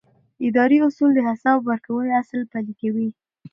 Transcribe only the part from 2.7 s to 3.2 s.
کوي.